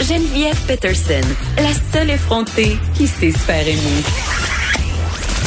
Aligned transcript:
Geneviève 0.00 0.60
Peterson, 0.66 1.26
la 1.56 1.72
seule 1.92 2.10
effrontée 2.10 2.76
qui 2.94 3.06
sait 3.06 3.30
se 3.30 3.38
faire 3.38 3.62
aimer. 3.66 4.02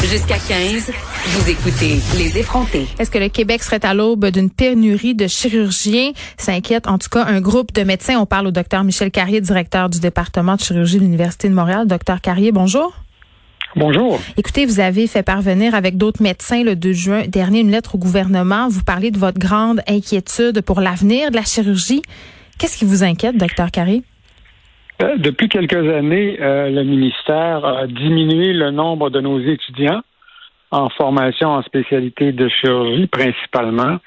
Jusqu'à 0.09 0.37
15, 0.37 0.91
vous 1.25 1.49
écoutez 1.49 1.99
Les 2.17 2.37
effrontés. 2.37 2.87
Est-ce 2.97 3.11
que 3.11 3.17
le 3.17 3.27
Québec 3.27 3.61
serait 3.61 3.85
à 3.85 3.93
l'aube 3.93 4.27
d'une 4.27 4.49
pénurie 4.49 5.15
de 5.15 5.27
chirurgiens? 5.27 6.11
S'inquiète 6.37 6.87
en 6.87 6.97
tout 6.97 7.09
cas 7.09 7.25
un 7.25 7.41
groupe 7.41 7.73
de 7.73 7.83
médecins. 7.83 8.17
On 8.17 8.25
parle 8.25 8.47
au 8.47 8.51
docteur 8.51 8.85
Michel 8.85 9.11
Carrier, 9.11 9.41
directeur 9.41 9.89
du 9.89 9.99
département 9.99 10.55
de 10.55 10.61
chirurgie 10.61 10.95
de 10.95 11.01
l'Université 11.01 11.49
de 11.49 11.53
Montréal. 11.53 11.85
Docteur 11.85 12.21
Carrier, 12.21 12.53
bonjour. 12.53 12.93
Bonjour. 13.75 14.19
Écoutez, 14.37 14.65
vous 14.65 14.79
avez 14.79 15.07
fait 15.07 15.23
parvenir 15.23 15.75
avec 15.75 15.97
d'autres 15.97 16.23
médecins 16.23 16.63
le 16.63 16.75
2 16.75 16.93
juin 16.93 17.23
dernier 17.27 17.59
une 17.59 17.71
lettre 17.71 17.95
au 17.95 17.97
gouvernement. 17.97 18.69
Vous 18.69 18.83
parlez 18.83 19.11
de 19.11 19.19
votre 19.19 19.39
grande 19.39 19.81
inquiétude 19.87 20.61
pour 20.61 20.79
l'avenir 20.79 21.31
de 21.31 21.35
la 21.35 21.43
chirurgie. 21.43 22.01
Qu'est-ce 22.57 22.77
qui 22.77 22.85
vous 22.85 23.03
inquiète, 23.03 23.37
docteur 23.37 23.69
Carrier? 23.71 24.03
Euh, 25.01 25.15
depuis 25.17 25.47
quelques 25.47 25.75
années, 25.75 26.37
euh, 26.41 26.69
le 26.69 26.83
ministère 26.83 27.63
a 27.63 27.85
diminué 27.85 28.51
le 28.53 28.71
nombre 28.71 29.11
de 29.11 29.21
nos 29.21 29.39
étudiants 29.39 30.01
en 30.71 30.89
formation 30.89 31.49
en 31.49 31.61
spécialité 31.61 32.31
de 32.31 32.47
chirurgie 32.49 33.05
principalement. 33.07 33.97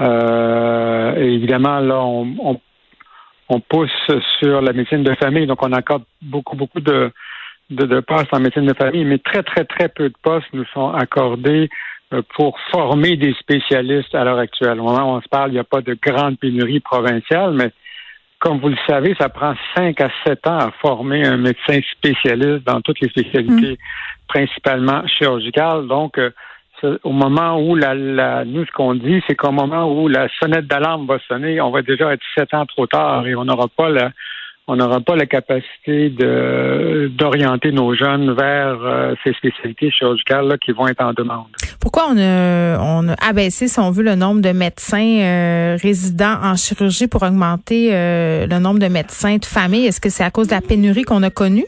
Euh, 0.00 1.14
évidemment, 1.16 1.80
là, 1.80 2.00
on, 2.04 2.60
on, 3.48 3.60
pousse 3.60 3.90
sur 4.38 4.60
la 4.60 4.72
médecine 4.72 5.02
de 5.02 5.14
famille, 5.14 5.46
donc 5.46 5.64
on 5.64 5.72
accorde 5.72 6.04
beaucoup, 6.20 6.56
beaucoup 6.56 6.80
de, 6.80 7.10
de, 7.70 7.86
de, 7.86 8.00
postes 8.00 8.32
en 8.32 8.38
médecine 8.38 8.66
de 8.66 8.74
famille, 8.74 9.04
mais 9.04 9.18
très, 9.18 9.42
très, 9.42 9.64
très 9.64 9.88
peu 9.88 10.10
de 10.10 10.14
postes 10.22 10.46
nous 10.52 10.66
sont 10.66 10.90
accordés 10.90 11.68
pour 12.36 12.58
former 12.70 13.16
des 13.16 13.34
spécialistes 13.40 14.14
à 14.14 14.24
l'heure 14.24 14.38
actuelle. 14.38 14.78
Au 14.78 14.84
moment 14.84 15.14
où 15.14 15.16
on 15.16 15.20
se 15.20 15.28
parle, 15.28 15.50
il 15.50 15.54
n'y 15.54 15.58
a 15.58 15.64
pas 15.64 15.80
de 15.80 15.94
grande 16.00 16.38
pénurie 16.38 16.80
provinciale, 16.80 17.54
mais 17.54 17.72
comme 18.38 18.60
vous 18.60 18.68
le 18.68 18.76
savez, 18.86 19.14
ça 19.18 19.28
prend 19.28 19.54
cinq 19.76 20.00
à 20.00 20.08
sept 20.24 20.46
ans 20.46 20.58
à 20.58 20.70
former 20.80 21.26
un 21.26 21.36
médecin 21.36 21.80
spécialiste 21.92 22.64
dans 22.64 22.80
toutes 22.80 23.00
les 23.00 23.08
spécialités, 23.08 23.72
mm. 23.72 24.28
principalement 24.28 25.06
chirurgicales. 25.06 25.86
Donc, 25.88 26.18
euh, 26.18 26.30
au 27.02 27.10
moment 27.10 27.60
où 27.60 27.74
la, 27.74 27.94
la 27.94 28.44
nous, 28.44 28.64
ce 28.64 28.70
qu'on 28.70 28.94
dit, 28.94 29.20
c'est 29.26 29.34
qu'au 29.34 29.50
moment 29.50 29.92
où 29.92 30.06
la 30.06 30.28
sonnette 30.40 30.66
d'alarme 30.66 31.06
va 31.06 31.18
sonner, 31.26 31.60
on 31.60 31.70
va 31.70 31.82
déjà 31.82 32.12
être 32.12 32.22
sept 32.36 32.54
ans 32.54 32.66
trop 32.66 32.86
tard 32.86 33.26
et 33.26 33.34
on 33.34 33.44
n'aura 33.44 33.66
pas 33.68 33.88
la, 33.88 34.12
on 34.68 34.76
n'aura 34.76 35.00
pas 35.00 35.16
la 35.16 35.24
capacité 35.26 36.10
de 36.10 37.10
d'orienter 37.16 37.72
nos 37.72 37.94
jeunes 37.94 38.32
vers 38.34 38.78
euh, 38.82 39.14
ces 39.24 39.32
spécialités 39.32 39.90
chirurgicales 39.90 40.46
là, 40.46 40.58
qui 40.58 40.72
vont 40.72 40.86
être 40.86 41.02
en 41.02 41.14
demande. 41.14 41.46
Pourquoi 41.80 42.04
on 42.10 42.18
a, 42.18 42.78
on 42.78 43.08
a 43.08 43.14
abaissé, 43.26 43.66
si 43.66 43.80
on 43.80 43.90
veut, 43.90 44.02
le 44.04 44.14
nombre 44.14 44.42
de 44.42 44.50
médecins 44.50 45.20
euh, 45.20 45.76
résidents 45.82 46.36
en 46.42 46.54
chirurgie 46.54 47.08
pour 47.08 47.22
augmenter 47.22 47.94
euh, 47.94 48.46
le 48.46 48.58
nombre 48.58 48.78
de 48.78 48.88
médecins 48.88 49.38
de 49.38 49.44
famille? 49.46 49.86
Est-ce 49.86 50.00
que 50.00 50.10
c'est 50.10 50.24
à 50.24 50.30
cause 50.30 50.48
de 50.48 50.54
la 50.54 50.60
pénurie 50.60 51.04
qu'on 51.04 51.22
a 51.22 51.30
connue? 51.30 51.66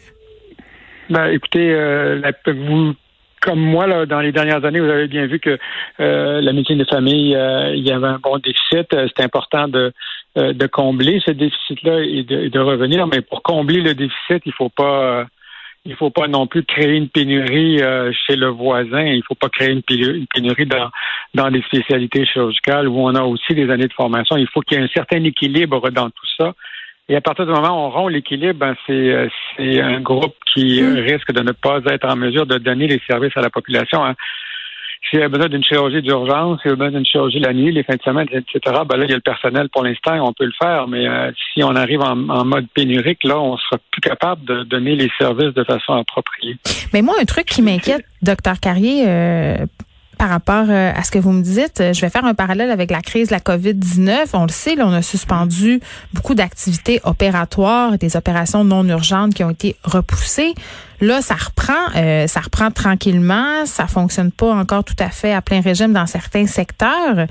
Ben, 1.09 1.27
écoutez, 1.29 1.73
la, 1.73 2.33
vous 2.47 2.95
comme 3.41 3.59
moi, 3.59 3.87
là, 3.87 4.05
dans 4.05 4.21
les 4.21 4.33
dernières 4.33 4.63
années, 4.67 4.81
vous 4.81 4.91
avez 4.91 5.09
bien 5.09 5.27
vu 5.27 5.41
que 5.41 5.59
la 5.99 6.53
médecine 6.53 6.77
de 6.77 6.85
famille, 6.85 7.31
il 7.31 7.83
y 7.83 7.91
avait 7.91 8.07
un 8.07 8.19
bon 8.23 8.37
déficit. 8.39 8.87
C'est 8.93 9.25
important 9.25 9.67
de 9.67 9.79
euh, 9.79 9.91
de 10.37 10.67
combler 10.67 11.21
ce 11.25 11.33
déficit-là 11.33 12.01
et 12.01 12.23
de, 12.23 12.59
revenir. 12.59 13.07
Mais 13.07 13.21
pour 13.21 13.43
combler 13.43 13.81
le 13.81 13.95
déficit, 13.95 14.43
il 14.47 14.53
faut 14.53 14.69
pas 14.69 15.03
euh, 15.03 15.25
il 15.87 15.97
faut 15.97 16.11
pas 16.11 16.29
non 16.29 16.47
plus 16.47 16.63
créer 16.63 16.95
une 16.95 17.09
pénurie 17.09 17.83
euh, 17.83 18.13
chez 18.27 18.37
le 18.37 18.49
voisin. 18.49 19.03
Il 19.03 19.23
faut 19.27 19.35
pas 19.35 19.49
créer 19.49 19.71
une 19.71 19.83
pénurie, 19.83 20.67
dans, 20.67 20.91
dans 21.35 21.49
les 21.49 21.63
spécialités 21.63 22.27
chirurgicales 22.27 22.87
où 22.87 22.99
on 23.01 23.15
a 23.15 23.23
aussi 23.23 23.55
des 23.55 23.71
années 23.71 23.89
de 23.89 23.93
formation. 23.93 24.37
Il 24.37 24.47
faut 24.49 24.61
qu'il 24.61 24.79
y 24.79 24.81
ait 24.81 24.85
un 24.85 24.89
certain 24.89 25.25
équilibre 25.25 25.91
dans 25.91 26.11
tout 26.11 26.27
ça. 26.39 26.53
Et 27.09 27.17
à 27.17 27.21
partir 27.21 27.47
du 27.47 27.53
moment 27.53 27.71
où 27.71 27.87
on 27.87 27.91
rompt 27.91 28.13
l'équilibre, 28.13 28.61
ben 28.61 28.77
c'est, 28.87 29.29
c'est 29.57 29.81
un 29.81 30.01
groupe 30.01 30.37
qui 30.55 30.81
mmh. 30.81 30.95
risque 30.99 31.33
de 31.33 31.41
ne 31.41 31.51
pas 31.51 31.81
être 31.87 32.07
en 32.07 32.15
mesure 32.15 32.47
de 32.47 32.59
donner 32.59 32.87
les 32.87 33.01
services 33.09 33.37
à 33.37 33.41
la 33.41 33.51
population. 33.51 34.05
Hein. 34.05 34.15
S'il 35.09 35.19
y 35.19 35.23
a 35.23 35.29
besoin 35.29 35.49
d'une 35.49 35.65
chirurgie 35.65 36.03
d'urgence, 36.03 36.61
s'il 36.61 36.71
y 36.71 36.73
a 36.73 36.77
besoin 36.77 36.93
d'une 36.93 37.07
chirurgie 37.07 37.41
la 37.41 37.53
nuit, 37.53 37.73
les 37.73 37.83
fins 37.83 37.97
de 37.97 38.03
semaine, 38.03 38.29
etc., 38.31 38.61
ben 38.87 38.97
là, 38.97 39.05
il 39.05 39.11
y 39.11 39.13
a 39.13 39.17
le 39.17 39.21
personnel 39.21 39.69
pour 39.71 39.83
l'instant, 39.83 40.15
on 40.27 40.33
peut 40.33 40.45
le 40.45 40.53
faire, 40.61 40.87
mais 40.89 41.09
euh, 41.09 41.33
si 41.53 41.63
on 41.65 41.75
arrive 41.75 42.01
en, 42.03 42.45
mode 42.45 42.67
pénurique, 42.75 43.25
là, 43.25 43.39
on 43.39 43.57
sera 43.57 43.79
plus 43.91 44.01
capable 44.01 44.45
de 44.45 44.63
donner 44.65 44.97
les 44.97 45.11
services 45.19 45.55
de 45.55 45.65
façon 45.65 45.95
appropriée. 45.95 46.57
Mais 46.93 47.03
moi, 47.03 47.15
un 47.21 47.25
truc 47.25 47.47
qui 47.47 47.63
m'inquiète, 47.63 48.05
docteur 48.23 48.61
Carrier, 48.61 49.05
euh, 49.09 49.67
par 50.21 50.29
rapport 50.29 50.67
euh, 50.69 50.93
à 50.95 51.03
ce 51.03 51.11
que 51.11 51.19
vous 51.19 51.33
me 51.33 51.41
dites. 51.41 51.79
Je 51.79 52.01
vais 52.03 52.11
faire 52.11 52.27
un 52.27 52.35
parallèle 52.35 52.71
avec 52.71 52.91
la 52.91 53.01
crise 53.01 53.29
de 53.29 53.33
la 53.33 53.41
COVID-19. 53.41 54.27
On 54.35 54.43
le 54.43 54.51
sait, 54.51 54.75
là, 54.75 54.87
on 54.87 54.93
a 54.93 55.01
suspendu 55.01 55.81
beaucoup 56.13 56.35
d'activités 56.35 57.01
opératoires, 57.05 57.97
des 57.97 58.17
opérations 58.17 58.63
non 58.63 58.85
urgentes 58.85 59.33
qui 59.33 59.43
ont 59.45 59.49
été 59.49 59.77
repoussées. 59.83 60.53
Là, 61.01 61.23
ça 61.23 61.37
reprend, 61.37 61.73
euh, 61.97 62.27
ça 62.27 62.41
reprend 62.41 62.71
tranquillement. 62.71 63.65
Ça 63.65 63.87
fonctionne 63.87 64.31
pas 64.31 64.53
encore 64.53 64.85
tout 64.85 64.97
à 64.99 65.09
fait 65.09 65.33
à 65.33 65.41
plein 65.41 65.63
régime 65.63 65.95
dans 65.95 66.07
certains 66.07 66.47
secteurs. 66.47 67.27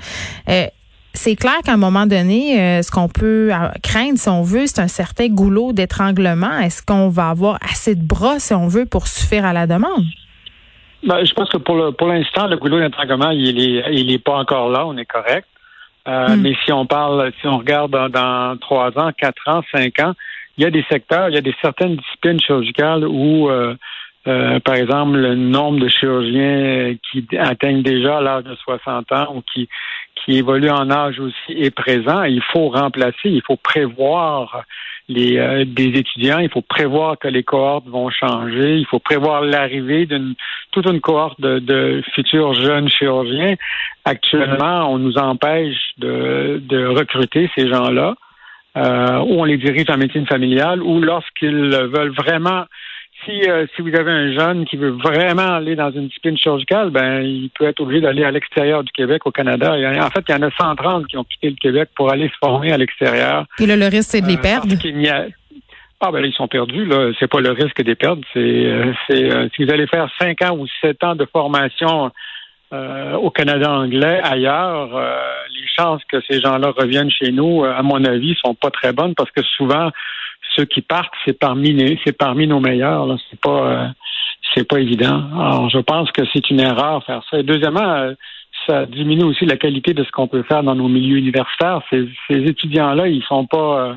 Euh, 0.48 0.66
c'est 1.14 1.36
clair 1.36 1.58
qu'à 1.64 1.74
un 1.74 1.76
moment 1.76 2.06
donné, 2.08 2.82
ce 2.82 2.90
qu'on 2.90 3.08
peut 3.08 3.50
craindre, 3.82 4.16
si 4.16 4.28
on 4.28 4.42
veut, 4.42 4.66
c'est 4.66 4.80
un 4.80 4.88
certain 4.88 5.28
goulot 5.28 5.72
d'étranglement. 5.72 6.58
Est-ce 6.58 6.82
qu'on 6.82 7.08
va 7.08 7.30
avoir 7.30 7.58
assez 7.68 7.94
de 7.96 8.02
bras, 8.02 8.38
si 8.38 8.54
on 8.54 8.68
veut, 8.68 8.86
pour 8.86 9.08
suffire 9.08 9.44
à 9.44 9.52
la 9.52 9.66
demande? 9.66 10.04
Ben, 11.02 11.24
je 11.24 11.32
pense 11.32 11.48
que 11.48 11.56
pour 11.56 11.76
le 11.76 11.92
pour 11.92 12.08
l'instant, 12.08 12.46
le 12.46 12.56
goulot 12.56 12.78
d'intragement, 12.78 13.30
il 13.30 13.58
est 13.58 13.84
il 13.92 14.12
est 14.12 14.18
pas 14.18 14.36
encore 14.36 14.68
là, 14.68 14.86
on 14.86 14.96
est 14.96 15.06
correct. 15.06 15.46
Euh, 16.08 16.28
hmm. 16.28 16.40
Mais 16.40 16.54
si 16.64 16.72
on 16.72 16.86
parle, 16.86 17.32
si 17.40 17.46
on 17.46 17.58
regarde 17.58 17.90
dans 18.10 18.56
trois 18.58 18.98
ans, 18.98 19.10
quatre 19.16 19.48
ans, 19.48 19.62
cinq 19.72 19.98
ans, 20.00 20.14
il 20.56 20.64
y 20.64 20.66
a 20.66 20.70
des 20.70 20.84
secteurs, 20.90 21.28
il 21.28 21.34
y 21.34 21.38
a 21.38 21.42
des 21.42 21.54
certaines 21.60 21.96
disciplines 21.96 22.40
chirurgicales 22.40 23.06
où, 23.06 23.48
euh, 23.48 23.74
euh, 24.26 24.60
par 24.60 24.74
exemple, 24.74 25.16
le 25.16 25.34
nombre 25.34 25.80
de 25.80 25.88
chirurgiens 25.88 26.96
qui 27.10 27.26
atteignent 27.38 27.82
déjà 27.82 28.20
l'âge 28.20 28.44
de 28.44 28.54
60 28.54 29.12
ans 29.12 29.34
ou 29.36 29.42
qui 29.42 29.68
qui 30.24 30.36
évoluent 30.36 30.70
en 30.70 30.90
âge 30.90 31.18
aussi 31.18 31.52
est 31.52 31.74
présent. 31.74 32.24
Il 32.24 32.42
faut 32.42 32.68
remplacer, 32.68 33.30
il 33.30 33.42
faut 33.42 33.56
prévoir 33.56 34.64
les, 35.10 35.38
euh, 35.38 35.64
des 35.66 35.98
étudiants. 35.98 36.38
Il 36.38 36.50
faut 36.50 36.62
prévoir 36.62 37.18
que 37.18 37.28
les 37.28 37.42
cohortes 37.42 37.86
vont 37.88 38.10
changer. 38.10 38.76
Il 38.76 38.86
faut 38.86 39.00
prévoir 39.00 39.42
l'arrivée 39.42 40.06
d'une 40.06 40.34
toute 40.70 40.86
une 40.86 41.00
cohorte 41.00 41.40
de, 41.40 42.02
futurs 42.14 42.54
jeunes 42.54 42.88
chirurgiens. 42.88 43.56
Actuellement, 44.04 44.90
on 44.92 44.98
nous 44.98 45.18
empêche 45.18 45.76
de, 45.98 46.62
de 46.64 46.86
recruter 46.86 47.50
ces 47.56 47.68
gens-là, 47.68 48.14
euh, 48.76 49.18
ou 49.18 49.40
on 49.40 49.44
les 49.44 49.58
dirige 49.58 49.90
en 49.90 49.96
médecine 49.96 50.26
familiale, 50.26 50.80
ou 50.80 51.00
lorsqu'ils 51.00 51.70
veulent 51.70 52.14
vraiment 52.14 52.64
si, 53.24 53.42
euh, 53.48 53.66
si 53.74 53.82
vous 53.82 53.94
avez 53.94 54.10
un 54.10 54.32
jeune 54.32 54.64
qui 54.64 54.76
veut 54.76 54.90
vraiment 54.90 55.54
aller 55.54 55.76
dans 55.76 55.90
une 55.90 56.08
discipline 56.08 56.36
chirurgicale, 56.36 56.90
ben 56.90 57.22
il 57.22 57.50
peut 57.50 57.64
être 57.64 57.80
obligé 57.80 58.00
d'aller 58.00 58.24
à 58.24 58.30
l'extérieur 58.30 58.84
du 58.84 58.92
Québec, 58.92 59.26
au 59.26 59.30
Canada. 59.30 59.72
en 59.72 60.10
fait, 60.10 60.24
il 60.28 60.32
y 60.32 60.34
en 60.34 60.42
a 60.42 60.50
130 60.50 61.06
qui 61.06 61.16
ont 61.16 61.24
quitté 61.24 61.50
le 61.50 61.56
Québec 61.56 61.90
pour 61.94 62.10
aller 62.10 62.28
se 62.28 62.36
former 62.38 62.72
à 62.72 62.78
l'extérieur. 62.78 63.44
Et 63.58 63.66
là, 63.66 63.76
le 63.76 63.86
risque, 63.86 64.10
c'est 64.10 64.20
de 64.20 64.26
les 64.26 64.36
euh, 64.36 64.42
perdre? 64.42 64.74
Ah 66.02 66.10
ben 66.10 66.24
ils 66.24 66.32
sont 66.32 66.48
perdus, 66.48 66.86
là. 66.86 67.10
C'est 67.18 67.28
pas 67.28 67.40
le 67.40 67.50
risque 67.50 67.82
de 67.82 67.88
les 67.88 67.94
perdre. 67.94 68.22
C'est, 68.32 68.40
euh, 68.40 68.92
c'est 69.06 69.28
si 69.54 69.64
vous 69.64 69.70
allez 69.70 69.86
faire 69.86 70.08
cinq 70.18 70.40
ans 70.40 70.56
ou 70.56 70.66
sept 70.80 71.04
ans 71.04 71.14
de 71.14 71.26
formation 71.26 72.10
au 72.72 73.30
Canada 73.30 73.68
anglais, 73.68 74.20
ailleurs, 74.22 74.90
les 74.90 75.66
chances 75.76 76.02
que 76.04 76.20
ces 76.30 76.40
gens-là 76.40 76.70
reviennent 76.70 77.10
chez 77.10 77.32
nous, 77.32 77.64
à 77.64 77.82
mon 77.82 78.04
avis, 78.04 78.36
sont 78.36 78.54
pas 78.54 78.70
très 78.70 78.92
bonnes 78.92 79.16
parce 79.16 79.32
que 79.32 79.42
souvent, 79.42 79.90
ceux 80.56 80.64
qui 80.64 80.82
partent, 80.82 81.12
c'est 81.24 81.38
parmi 81.38 81.72
nos 81.74 82.60
meilleurs. 82.60 83.06
Là. 83.06 83.16
C'est 83.30 83.40
pas 83.40 83.66
euh, 83.66 83.88
c'est 84.54 84.66
pas 84.66 84.80
évident. 84.80 85.22
Alors, 85.34 85.70
je 85.70 85.78
pense 85.78 86.10
que 86.10 86.22
c'est 86.32 86.50
une 86.50 86.60
erreur 86.60 87.04
faire 87.04 87.22
ça. 87.30 87.38
Et 87.38 87.42
deuxièmement, 87.42 87.88
euh, 87.88 88.14
ça 88.66 88.86
diminue 88.86 89.24
aussi 89.24 89.46
la 89.46 89.56
qualité 89.56 89.94
de 89.94 90.02
ce 90.04 90.10
qu'on 90.10 90.26
peut 90.26 90.42
faire 90.42 90.62
dans 90.62 90.74
nos 90.74 90.88
milieux 90.88 91.18
universitaires. 91.18 91.80
Ces, 91.90 92.08
étudiants-là, 92.28 93.08
ils 93.08 93.22
sont 93.22 93.46
pas 93.46 93.80
euh, 93.80 93.94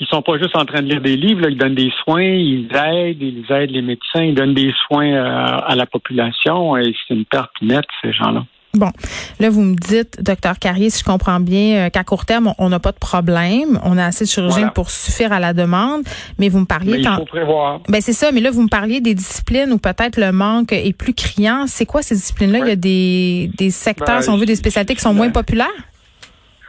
ils 0.00 0.06
sont 0.06 0.22
pas 0.22 0.38
juste 0.38 0.56
en 0.56 0.64
train 0.64 0.82
de 0.82 0.88
lire 0.88 1.00
des 1.00 1.16
livres, 1.16 1.48
ils 1.48 1.56
donnent 1.56 1.74
des 1.74 1.92
soins, 2.04 2.22
ils 2.22 2.68
aident, 2.72 3.20
ils 3.20 3.44
aident 3.50 3.70
les 3.72 3.82
médecins, 3.82 4.22
ils 4.22 4.34
donnent 4.34 4.54
des 4.54 4.72
soins 4.86 5.12
à 5.12 5.74
la 5.74 5.86
population 5.86 6.76
et 6.76 6.94
c'est 6.94 7.14
une 7.14 7.24
perte 7.24 7.50
nette, 7.60 7.88
ces 8.00 8.12
gens-là. 8.12 8.44
Bon, 8.78 8.92
là, 9.40 9.50
vous 9.50 9.62
me 9.62 9.74
dites, 9.74 10.22
docteur 10.22 10.58
Carrier, 10.58 10.88
si 10.90 11.00
je 11.00 11.04
comprends 11.04 11.40
bien, 11.40 11.86
euh, 11.86 11.90
qu'à 11.90 12.04
court 12.04 12.24
terme, 12.24 12.54
on 12.58 12.68
n'a 12.68 12.78
pas 12.78 12.92
de 12.92 12.98
problème. 12.98 13.80
On 13.84 13.98
a 13.98 14.04
assez 14.06 14.24
de 14.24 14.30
chirurgiens 14.30 14.68
pour 14.68 14.90
suffire 14.90 15.32
à 15.32 15.40
la 15.40 15.52
demande. 15.52 16.02
Mais 16.38 16.48
vous 16.48 16.60
me 16.60 16.64
parliez... 16.64 16.92
Mais 16.92 17.00
il 17.00 17.08
faut 17.08 17.24
prévoir. 17.24 17.80
Ben, 17.88 18.00
c'est 18.00 18.12
ça. 18.12 18.30
Mais 18.32 18.40
là, 18.40 18.50
vous 18.50 18.62
me 18.62 18.68
parliez 18.68 19.00
des 19.00 19.14
disciplines 19.14 19.72
où 19.72 19.78
peut-être 19.78 20.16
le 20.16 20.32
manque 20.32 20.72
est 20.72 20.96
plus 20.96 21.14
criant. 21.14 21.66
C'est 21.66 21.86
quoi 21.86 22.02
ces 22.02 22.14
disciplines-là? 22.14 22.60
Il 22.60 22.68
y 22.68 22.70
a 22.70 22.76
des, 22.76 23.50
des 23.58 23.70
secteurs, 23.70 24.16
ben, 24.16 24.22
si 24.22 24.30
on 24.30 24.36
veut, 24.36 24.46
des 24.46 24.56
spécialités 24.56 24.94
qui 24.94 25.00
sont 25.00 25.14
moins 25.14 25.30
populaires? 25.30 25.66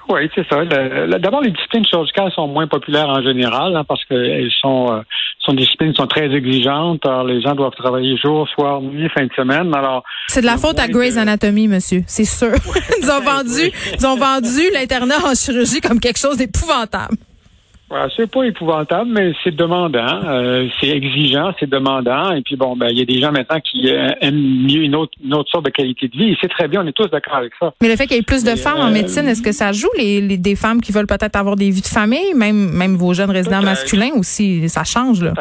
Oui, 0.10 0.28
c'est 0.34 0.48
ça. 0.50 0.66
D'abord, 0.66 1.42
les 1.42 1.52
disciplines 1.52 1.86
chirurgicales 1.86 2.32
sont 2.32 2.48
moins 2.48 2.66
populaires 2.66 3.10
en 3.10 3.22
général 3.22 3.76
hein, 3.76 3.84
parce 3.88 4.04
qu'elles 4.06 4.50
sont, 4.60 4.92
euh, 4.92 5.02
sont 5.40 5.54
des 5.54 5.64
disciplines 5.64 5.92
qui 5.92 6.02
sont 6.02 6.08
très 6.08 6.30
exigeantes. 6.34 7.06
Alors, 7.06 7.24
les 7.24 7.42
gens 7.42 7.56
doivent 7.56 7.76
travailler 7.76 8.18
jour, 8.18 8.48
soir, 8.50 8.82
nuit, 8.82 9.10
fin 9.10 9.26
de 9.26 9.34
semaine. 9.36 9.74
Alors, 9.74 10.04
c'est 10.28 10.42
de 10.42 10.46
la 10.46 10.58
faute 10.58 10.80
à 10.80 10.88
Grey's 10.88 11.18
Anatomy, 11.18 11.68
monsieur. 11.68 12.04
C'est 12.08 12.26
sûr. 12.26 12.54
ils 13.02 13.10
ont 13.10 13.22
vendu, 13.22 13.72
ils 13.98 14.08
ont 14.08 14.18
vendu 14.18 14.62
l'internat 14.74 15.16
en 15.26 15.34
chirurgie 15.34 15.82
comme 15.82 16.00
quelque 16.00 16.20
chose 16.20 16.38
d'épouvantable. 16.38 17.16
C'est 18.16 18.30
pas 18.30 18.44
épouvantable, 18.44 19.10
mais 19.12 19.34
c'est 19.44 19.56
demandant, 19.56 20.24
euh, 20.26 20.68
c'est 20.80 20.90
exigeant, 20.90 21.54
c'est 21.60 21.70
demandant. 21.70 22.32
Et 22.32 22.42
puis 22.42 22.56
bon, 22.56 22.76
ben 22.76 22.88
il 22.90 23.00
y 23.00 23.02
a 23.02 23.06
des 23.06 23.20
gens 23.20 23.32
maintenant 23.32 23.60
qui 23.60 23.90
euh, 23.90 24.10
aiment 24.22 24.36
mieux 24.36 24.84
une 24.84 24.96
autre, 24.96 25.12
une 25.24 25.34
autre 25.34 25.50
sorte 25.50 25.66
de 25.66 25.72
qualité 25.72 26.08
de 26.08 26.18
vie. 26.18 26.32
Et 26.32 26.38
c'est 26.42 26.50
très 26.50 26.68
bien, 26.68 26.84
on 26.84 26.88
est 26.88 26.94
tous 26.94 27.08
d'accord 27.08 27.36
avec 27.36 27.54
ça. 27.60 27.74
Mais 27.82 27.90
le 27.90 27.96
fait 27.96 28.06
qu'il 28.08 28.16
y 28.16 28.20
ait 28.20 28.24
plus 28.24 28.44
de 28.44 28.56
femmes 28.56 28.80
en 28.80 28.92
médecine, 28.92 29.28
est-ce 29.28 29.42
que 29.42 29.52
ça 29.52 29.72
joue 29.72 29.90
les, 29.98 30.38
des 30.38 30.56
femmes 30.56 30.82
qui 30.82 30.92
veulent 30.92 31.08
peut-être 31.08 31.36
avoir 31.36 31.56
des 31.56 31.70
vies 31.70 31.82
de 31.82 31.88
famille, 31.88 32.34
même 32.36 32.70
même 32.70 32.96
vos 32.96 33.14
jeunes 33.14 33.32
résidents 33.32 33.62
masculins 33.62 34.12
aussi, 34.16 34.70
ça 34.70 34.84
change 34.84 35.24
là? 35.24 35.34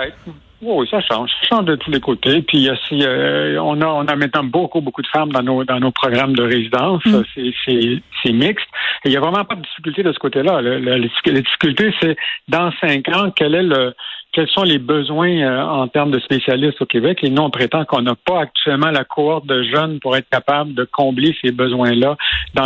Oui, 0.60 0.88
ça 0.90 1.00
change. 1.00 1.30
Ça 1.30 1.56
change 1.56 1.64
de 1.66 1.76
tous 1.76 1.90
les 1.90 2.00
côtés. 2.00 2.42
Puis 2.42 2.68
aussi, 2.68 3.02
euh, 3.02 3.62
on 3.62 3.80
a 3.80 3.86
on 3.86 4.06
a 4.06 4.16
maintenant 4.16 4.42
beaucoup, 4.42 4.80
beaucoup 4.80 5.02
de 5.02 5.06
femmes 5.06 5.30
dans 5.30 5.42
nos 5.42 5.64
dans 5.64 5.78
nos 5.78 5.92
programmes 5.92 6.34
de 6.34 6.42
résidence. 6.42 7.04
Mm. 7.06 7.22
C'est, 7.34 8.02
c'est, 8.24 8.32
mixte. 8.32 8.66
Et 9.04 9.08
il 9.08 9.10
n'y 9.12 9.16
a 9.16 9.20
vraiment 9.20 9.44
pas 9.44 9.54
de 9.54 9.62
difficulté 9.62 10.02
de 10.02 10.12
ce 10.12 10.18
côté-là. 10.18 10.60
La, 10.60 10.98
difficulté, 10.98 11.94
c'est 12.00 12.16
dans 12.48 12.72
cinq 12.80 13.08
ans, 13.08 13.30
quel 13.34 13.54
est 13.54 13.62
le 13.62 13.94
quels 14.32 14.48
sont 14.48 14.62
les 14.62 14.78
besoins 14.78 15.30
euh, 15.30 15.62
en 15.62 15.88
termes 15.88 16.10
de 16.10 16.18
spécialistes 16.18 16.82
au 16.82 16.86
Québec? 16.86 17.20
Et 17.22 17.30
nous, 17.30 17.42
on 17.42 17.50
prétend 17.50 17.84
qu'on 17.84 18.02
n'a 18.02 18.14
pas 18.14 18.40
actuellement 18.40 18.90
la 18.90 19.04
cohorte 19.04 19.46
de 19.46 19.62
jeunes 19.62 20.00
pour 20.00 20.16
être 20.16 20.28
capable 20.28 20.74
de 20.74 20.84
combler 20.84 21.34
ces 21.42 21.50
besoins-là 21.50 22.16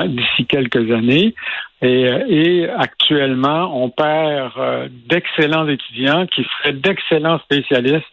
d'ici 0.06 0.46
quelques 0.46 0.90
années. 0.90 1.34
Et, 1.82 2.08
euh, 2.08 2.24
et, 2.28 2.68
actuellement, 2.68 3.82
on 3.82 3.90
perd 3.90 4.52
euh, 4.56 4.88
d'excellents 5.08 5.68
étudiants 5.68 6.26
qui 6.26 6.44
seraient 6.44 6.74
d'excellents 6.74 7.40
spécialistes. 7.40 8.06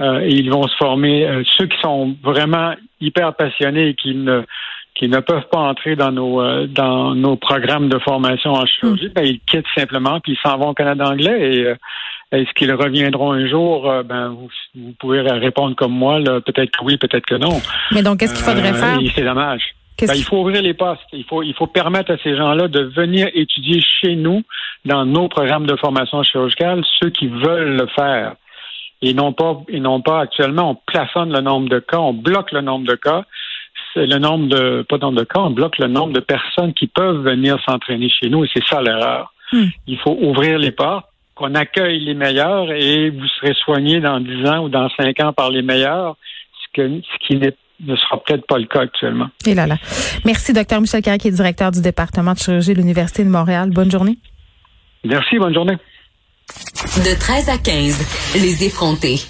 et 0.00 0.30
ils 0.30 0.50
vont 0.50 0.66
se 0.68 0.76
former. 0.76 1.42
ceux 1.44 1.66
qui 1.66 1.80
sont 1.80 2.16
vraiment 2.22 2.74
hyper 3.00 3.34
passionnés 3.34 3.88
et 3.88 3.94
qui 3.94 4.14
ne 4.14 4.44
qui 4.94 5.08
ne 5.08 5.20
peuvent 5.20 5.48
pas 5.50 5.58
entrer 5.58 5.96
dans 5.96 6.12
nos 6.12 6.66
dans 6.66 7.14
nos 7.14 7.36
programmes 7.36 7.88
de 7.88 7.98
formation 7.98 8.52
en 8.52 8.66
chirurgie, 8.66 9.08
hmm. 9.08 9.12
ben, 9.14 9.24
ils 9.24 9.40
quittent 9.40 9.74
simplement 9.76 10.20
puis 10.20 10.32
ils 10.32 10.38
s'en 10.44 10.56
vont 10.56 10.68
au 10.68 10.74
Canada 10.74 11.08
anglais 11.08 11.38
et 11.40 11.74
est-ce 12.30 12.52
qu'ils 12.54 12.72
reviendront 12.72 13.32
un 13.32 13.46
jour? 13.48 13.90
Euh, 13.90 14.02
ben, 14.02 14.28
vous, 14.28 14.92
pouvez 14.98 15.20
répondre 15.22 15.74
comme 15.74 15.92
moi, 15.92 16.20
peut-être 16.44 16.70
que 16.70 16.84
oui, 16.84 16.98
peut-être 16.98 17.24
que 17.24 17.36
non. 17.36 17.60
Mais 17.92 18.02
donc, 18.02 18.18
qu'est-ce 18.18 18.34
qu'il 18.34 18.44
faudrait 18.44 18.72
euh, 18.72 18.74
faire? 18.74 18.98
C'est 19.14 19.24
dommage. 19.24 19.62
Ben, 20.06 20.14
il 20.14 20.24
faut 20.24 20.38
ouvrir 20.38 20.62
les 20.62 20.74
postes. 20.74 21.02
Il 21.12 21.24
faut, 21.24 21.42
il 21.42 21.54
faut 21.54 21.66
permettre 21.66 22.12
à 22.12 22.18
ces 22.18 22.36
gens-là 22.36 22.68
de 22.68 22.80
venir 22.80 23.28
étudier 23.34 23.80
chez 23.80 24.14
nous, 24.14 24.42
dans 24.84 25.04
nos 25.04 25.28
programmes 25.28 25.66
de 25.66 25.76
formation 25.76 26.22
chirurgicale, 26.22 26.84
ceux 27.00 27.10
qui 27.10 27.26
veulent 27.26 27.76
le 27.76 27.86
faire. 27.88 28.34
Et 29.02 29.14
non 29.14 29.32
pas, 29.32 29.60
et 29.68 29.80
non 29.80 30.00
pas 30.00 30.20
actuellement, 30.20 30.70
on 30.70 30.74
plafonne 30.74 31.32
le 31.32 31.40
nombre 31.40 31.68
de 31.68 31.78
cas, 31.78 31.98
on 31.98 32.12
bloque 32.12 32.52
le 32.52 32.60
nombre 32.60 32.86
de 32.86 32.94
cas. 32.94 33.24
C'est 33.94 34.06
le 34.06 34.18
nombre 34.18 34.48
de, 34.48 34.82
pas 34.88 34.98
nombre 34.98 35.18
de 35.18 35.24
cas, 35.24 35.40
on 35.40 35.50
bloque 35.50 35.78
le 35.78 35.86
nombre 35.86 36.12
de 36.12 36.20
personnes 36.20 36.74
qui 36.74 36.88
peuvent 36.88 37.22
venir 37.22 37.58
s'entraîner 37.64 38.08
chez 38.08 38.28
nous 38.28 38.44
et 38.44 38.50
c'est 38.52 38.64
ça 38.66 38.82
l'erreur. 38.82 39.32
Hmm. 39.52 39.66
Il 39.86 39.98
faut 39.98 40.16
ouvrir 40.20 40.58
les 40.58 40.72
portes 40.72 41.06
qu'on 41.34 41.54
accueille 41.54 42.00
les 42.00 42.14
meilleurs 42.14 42.70
et 42.72 43.10
vous 43.10 43.26
serez 43.40 43.54
soigné 43.54 44.00
dans 44.00 44.18
10 44.18 44.46
ans 44.46 44.64
ou 44.64 44.68
dans 44.68 44.88
5 44.90 45.20
ans 45.20 45.32
par 45.32 45.50
les 45.50 45.62
meilleurs, 45.62 46.16
ce, 46.60 46.66
que, 46.74 47.00
ce 47.00 47.26
qui 47.26 47.36
ne 47.80 47.96
sera 47.96 48.22
peut-être 48.22 48.46
pas 48.46 48.58
le 48.58 48.66
cas 48.66 48.80
actuellement. 48.80 49.28
Et 49.46 49.54
là 49.54 49.66
là. 49.66 49.76
Merci, 50.24 50.52
docteur 50.52 50.80
Michel 50.80 51.02
Carré, 51.02 51.18
qui 51.18 51.28
est 51.28 51.32
directeur 51.32 51.70
du 51.70 51.80
département 51.80 52.32
de 52.32 52.38
chirurgie 52.38 52.72
de 52.72 52.78
l'Université 52.78 53.24
de 53.24 53.28
Montréal. 53.28 53.70
Bonne 53.70 53.90
journée. 53.90 54.18
Merci, 55.04 55.38
bonne 55.38 55.54
journée. 55.54 55.76
De 57.04 57.18
13 57.18 57.48
à 57.50 57.58
15, 57.58 58.34
les 58.34 58.64
effrontés. 58.64 59.20